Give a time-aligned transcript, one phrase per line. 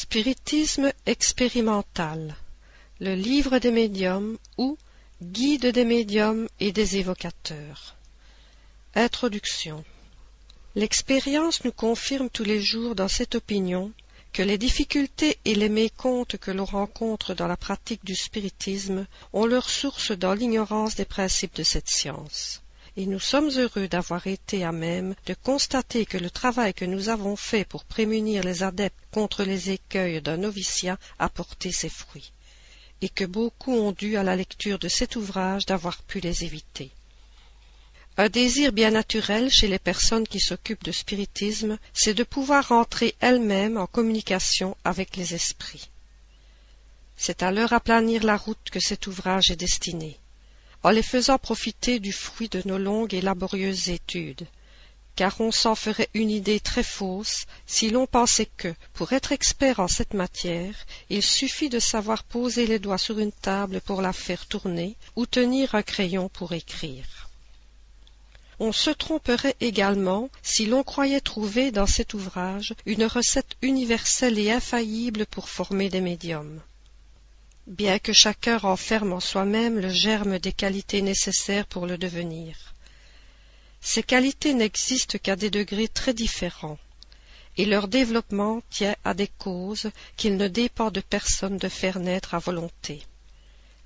[0.00, 2.36] Spiritisme expérimental.
[3.00, 4.78] Le livre des médiums ou
[5.20, 7.96] Guide des médiums et des évocateurs.
[8.94, 9.84] Introduction.
[10.76, 13.92] L'expérience nous confirme tous les jours dans cette opinion
[14.32, 19.46] que les difficultés et les mécomptes que l'on rencontre dans la pratique du spiritisme ont
[19.46, 22.62] leur source dans l'ignorance des principes de cette science
[22.98, 27.08] et nous sommes heureux d'avoir été à même de constater que le travail que nous
[27.08, 32.32] avons fait pour prémunir les adeptes contre les écueils d'un noviciat a porté ses fruits,
[33.00, 36.90] et que beaucoup ont dû à la lecture de cet ouvrage d'avoir pu les éviter.
[38.16, 43.14] Un désir bien naturel chez les personnes qui s'occupent de spiritisme, c'est de pouvoir entrer
[43.20, 45.88] elles-mêmes en communication avec les esprits.
[47.16, 50.18] C'est à leur aplanir la route que cet ouvrage est destiné
[50.82, 54.46] en les faisant profiter du fruit de nos longues et laborieuses études
[55.18, 59.80] car on s'en ferait une idée très fausse si l'on pensait que, pour être expert
[59.80, 60.76] en cette matière,
[61.10, 65.26] il suffit de savoir poser les doigts sur une table pour la faire tourner ou
[65.26, 67.28] tenir un crayon pour écrire.
[68.60, 74.52] On se tromperait également si l'on croyait trouver dans cet ouvrage une recette universelle et
[74.52, 76.60] infaillible pour former des médiums
[77.68, 82.74] bien que chacun renferme en soi-même le germe des qualités nécessaires pour le devenir.
[83.80, 86.78] Ces qualités n'existent qu'à des degrés très différents,
[87.58, 92.34] et leur développement tient à des causes qu'il ne dépend de personne de faire naître
[92.34, 93.02] à volonté.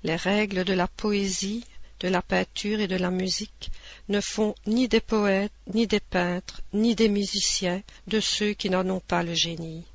[0.03, 1.65] Les règles de la poésie,
[1.99, 3.69] de la peinture et de la musique
[4.07, 8.89] ne font ni des poètes, ni des peintres, ni des musiciens de ceux qui n'en
[8.89, 9.85] ont pas le génie.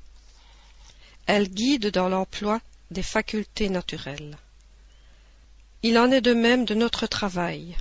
[1.25, 4.37] Elles guident dans l'emploi des facultés naturelles.
[5.83, 7.77] Il en est de même de notre travail.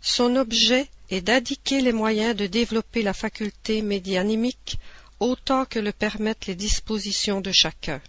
[0.00, 4.78] Son objet est d'indiquer les moyens de développer la faculté médianimique
[5.20, 8.00] autant que le permettent les dispositions de chacun,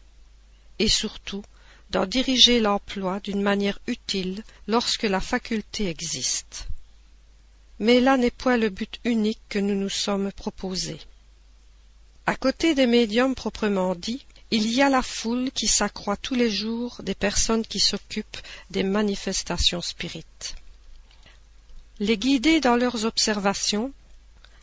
[0.79, 1.43] et surtout
[1.91, 6.67] d'en diriger l'emploi d'une manière utile lorsque la faculté existe.
[7.80, 10.99] Mais là n'est point le but unique que nous nous sommes proposés.
[12.25, 14.25] À côté des médiums proprement dits,
[14.55, 18.37] il y a la foule qui s'accroît tous les jours des personnes qui s'occupent
[18.69, 20.53] des manifestations spirites.
[21.99, 23.92] Les guider dans leurs observations,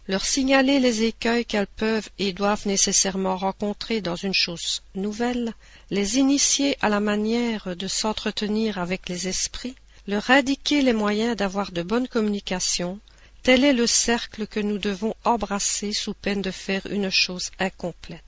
[0.07, 5.55] leur signaler les écueils qu'elles peuvent et doivent nécessairement rencontrer dans une chose nouvelle,
[5.91, 9.75] les initier à la manière de s'entretenir avec les esprits,
[10.07, 13.01] leur indiquer les moyens d'avoir de bonnes communications,
[13.43, 18.23] tel est le cercle que nous devons embrasser sous peine de faire une chose incomplète.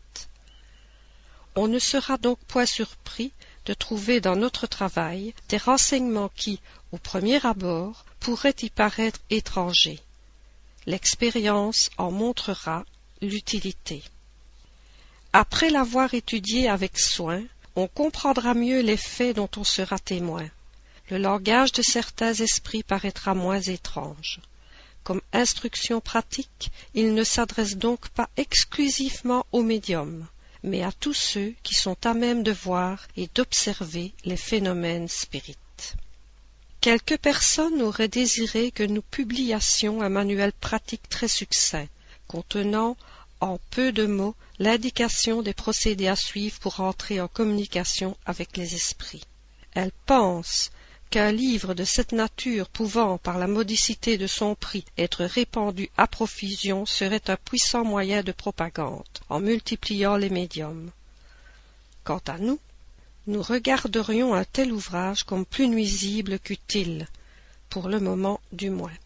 [1.55, 3.31] On ne sera donc point surpris
[3.67, 6.61] de trouver dans notre travail des renseignements qui,
[6.93, 10.01] au premier abord, pourraient y paraître étrangers.
[10.87, 12.85] L'expérience en montrera
[13.21, 14.03] l'utilité.
[15.35, 17.43] Après l'avoir étudié avec soin,
[17.77, 20.49] on comprendra mieux les faits dont on sera témoin.
[21.11, 24.41] Le langage de certains esprits paraîtra moins étrange.
[25.05, 30.27] Comme instruction pratique, il ne s'adresse donc pas exclusivement aux médiums
[30.63, 35.95] mais à tous ceux qui sont à même de voir et d'observer les phénomènes spirites.
[36.81, 41.87] Quelques personnes auraient désiré que nous publiassions un manuel pratique très succinct,
[42.27, 42.97] contenant
[43.41, 48.75] en peu de mots l'indication des procédés à suivre pour entrer en communication avec les
[48.75, 49.25] esprits.
[49.75, 50.71] Elles pensent
[51.13, 56.07] qu'un livre de cette nature pouvant, par la modicité de son prix, être répandu à
[56.07, 60.91] profusion serait un puissant moyen de propagande, en multipliant les médiums.
[62.03, 62.59] Quant à nous,
[63.27, 67.07] nous regarderions un tel ouvrage comme plus nuisible qu'utile,
[67.69, 68.99] pour le moment du moins.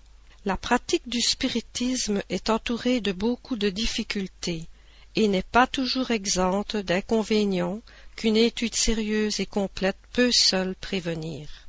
[0.44, 4.68] La pratique du spiritisme est entourée de beaucoup de difficultés,
[5.16, 7.80] et n'est pas toujours exempte d'inconvénients
[8.14, 11.65] qu'une étude sérieuse et complète peut seule prévenir.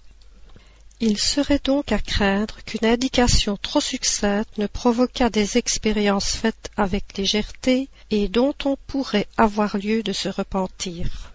[1.00, 7.18] Il serait donc à craindre qu'une indication trop succincte ne provoquât des expériences faites avec
[7.18, 11.32] légèreté et dont on pourrait avoir lieu de se repentir.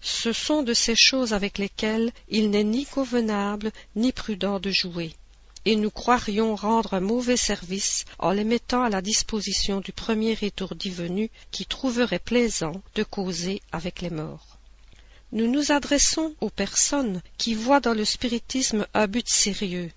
[0.00, 5.16] Ce sont de ces choses avec lesquelles il n'est ni convenable ni prudent de jouer,
[5.64, 10.38] et nous croirions rendre un mauvais service en les mettant à la disposition du premier
[10.42, 14.55] étourdi venu qui trouverait plaisant de causer avec les morts.
[15.36, 19.92] Nous nous adressons aux personnes qui voient dans le spiritisme un but sérieux,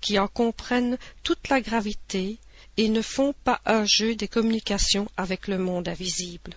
[0.00, 2.38] qui en comprennent toute la gravité
[2.76, 6.54] et ne font pas un jeu des communications avec le monde invisible.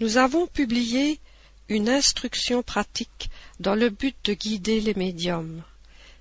[0.00, 1.20] Nous avons publié
[1.68, 3.28] une instruction pratique
[3.60, 5.62] dans le but de guider les médiums.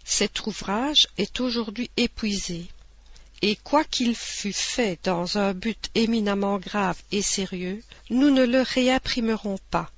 [0.04, 2.68] Cet ouvrage est aujourd'hui épuisé.
[3.42, 9.60] et quoiqu'il fût fait dans un but éminemment grave et sérieux, nous ne le réimprimerons
[9.72, 9.90] pas,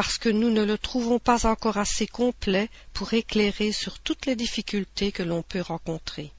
[0.00, 4.34] parce que nous ne le trouvons pas encore assez complet pour éclairer sur toutes les
[4.34, 6.32] difficultés que l'on peut rencontrer.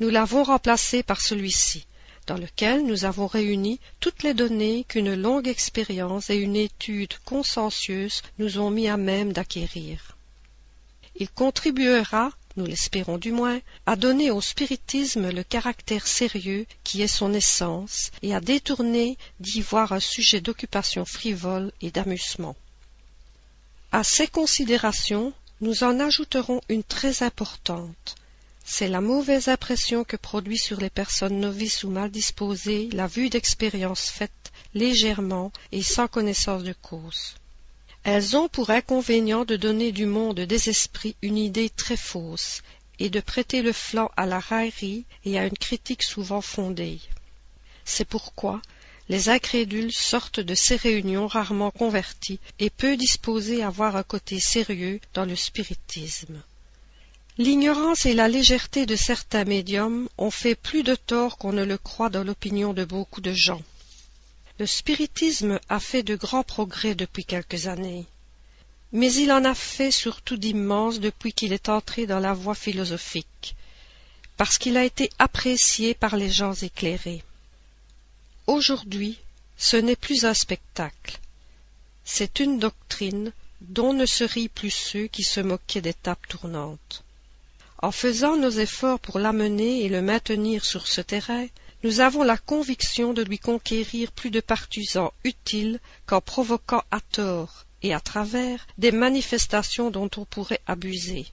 [0.00, 1.86] Nous l'avons remplacé par celui-ci,
[2.26, 8.22] dans lequel nous avons réuni toutes les données qu'une longue expérience et une étude consciencieuse
[8.38, 10.16] nous ont mis à même d'acquérir.
[11.14, 17.06] Il contribuera, nous l'espérons du moins, à donner au spiritisme le caractère sérieux qui est
[17.06, 22.56] son essence et à détourner d'y voir un sujet d'occupation frivole et d'amusement.
[23.90, 25.32] À ces considérations,
[25.62, 28.16] nous en ajouterons une très importante,
[28.62, 33.30] c'est la mauvaise impression que produit sur les personnes novices ou mal disposées la vue
[33.30, 37.34] d'expériences faites légèrement et sans connaissance de cause.
[38.04, 42.62] Elles ont pour inconvénient de donner du monde des esprits une idée très fausse
[42.98, 47.00] et de prêter le flanc à la raillerie et à une critique souvent fondée.
[47.86, 48.60] C'est pourquoi
[49.08, 54.38] les incrédules sortent de ces réunions rarement convertis et peu disposés à voir un côté
[54.38, 56.42] sérieux dans le spiritisme.
[57.38, 61.78] L'ignorance et la légèreté de certains médiums ont fait plus de tort qu'on ne le
[61.78, 63.62] croit dans l'opinion de beaucoup de gens.
[64.58, 68.06] Le spiritisme a fait de grands progrès depuis quelques années,
[68.90, 73.54] mais il en a fait surtout d'immenses depuis qu'il est entré dans la voie philosophique,
[74.36, 77.22] parce qu'il a été apprécié par les gens éclairés.
[78.48, 79.18] Aujourd'hui,
[79.58, 81.20] ce n'est plus un spectacle,
[82.02, 87.04] c'est une doctrine dont ne se rient plus ceux qui se moquaient des tables tournantes.
[87.82, 91.46] En faisant nos efforts pour l'amener et le maintenir sur ce terrain,
[91.82, 97.66] nous avons la conviction de lui conquérir plus de partisans utiles qu'en provoquant à tort
[97.82, 101.26] et à travers des manifestations dont on pourrait abuser.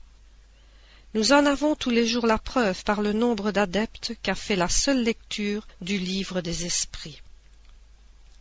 [1.16, 4.68] Nous en avons tous les jours la preuve par le nombre d'adeptes qu'a fait la
[4.68, 7.22] seule lecture du livre des esprits.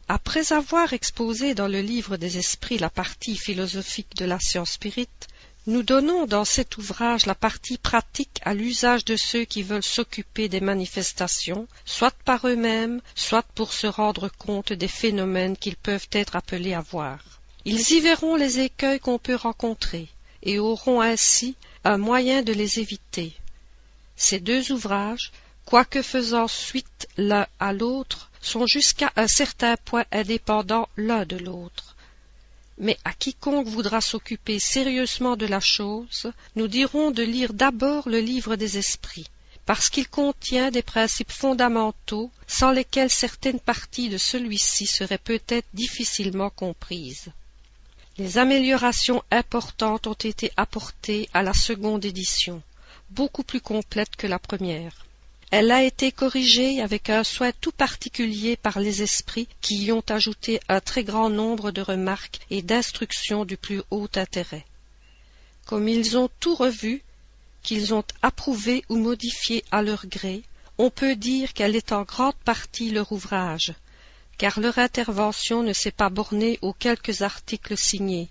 [0.09, 5.29] Après avoir exposé dans le livre des esprits la partie philosophique de la science spirite,
[5.69, 10.49] nous donnons dans cet ouvrage la partie pratique à l'usage de ceux qui veulent s'occuper
[10.49, 16.35] des manifestations, soit par eux-mêmes, soit pour se rendre compte des phénomènes qu'ils peuvent être
[16.35, 17.21] appelés à voir.
[17.65, 20.09] Ils y verront les écueils qu'on peut rencontrer,
[20.45, 23.35] et auront ainsi un moyen de les éviter.
[24.17, 25.33] Ces deux ouvrages,
[25.65, 31.95] quoique faisant suite l'un à l'autre, sont jusqu'à un certain point indépendants l'un de l'autre
[32.79, 38.21] mais à quiconque voudra s'occuper sérieusement de la chose, nous dirons de lire d'abord le
[38.21, 39.29] livre des esprits,
[39.65, 46.51] parce qu'il contient des principes fondamentaux sans lesquels certaines parties de celui-ci seraient peut-être difficilement
[46.51, 47.29] comprises.
[48.17, 52.63] Les améliorations importantes ont été apportées à la seconde édition,
[53.11, 55.05] beaucoup plus complète que la première.
[55.51, 60.05] Elle a été corrigée avec un soin tout particulier par les esprits qui y ont
[60.09, 64.65] ajouté un très grand nombre de remarques et d'instructions du plus haut intérêt.
[65.67, 67.03] Comme ils ont tout revu,
[67.65, 70.45] qu'ils ont approuvé ou modifié à leur gré,
[70.79, 73.75] on peut dire qu'elle est en grande partie leur ouvrage,
[74.39, 78.29] car leur intervention ne s'est pas bornée aux quelques articles signés.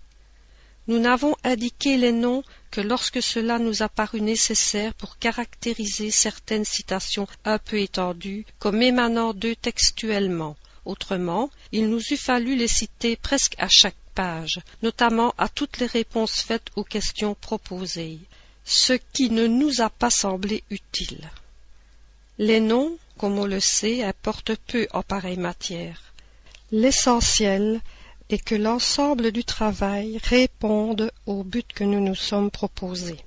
[0.88, 6.66] Nous n'avons indiqué les noms que lorsque cela nous a paru nécessaire pour caractériser certaines
[6.66, 10.58] citations un peu étendues comme émanant d'eux textuellement.
[10.86, 15.86] Autrement, il nous eût fallu les citer presque à chaque page, notamment à toutes les
[15.86, 18.20] réponses faites aux questions proposées,
[18.66, 21.30] ce qui ne nous a pas semblé utile.
[22.38, 26.14] Les noms, comme on le sait, importent peu en pareille matière.
[26.72, 27.82] L'essentiel
[28.30, 33.20] et que l'ensemble du travail réponde au but que nous nous sommes proposés.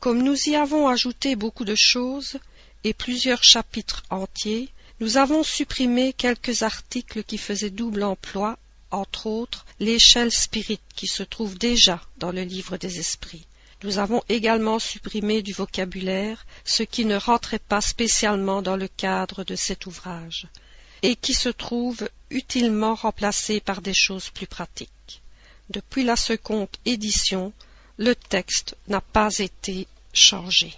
[0.00, 2.38] Comme nous y avons ajouté beaucoup de choses
[2.84, 4.68] et plusieurs chapitres entiers,
[5.00, 8.58] nous avons supprimé quelques articles qui faisaient double emploi,
[8.90, 13.47] entre autres l'échelle spirit qui se trouve déjà dans le livre des esprits.
[13.84, 19.44] Nous avons également supprimé du vocabulaire ce qui ne rentrait pas spécialement dans le cadre
[19.44, 20.48] de cet ouvrage
[21.02, 25.22] et qui se trouve utilement remplacé par des choses plus pratiques.
[25.70, 27.52] Depuis la seconde édition,
[27.98, 30.74] le texte n'a pas été changé.